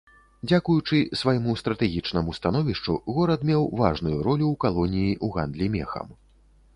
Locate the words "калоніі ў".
4.65-5.27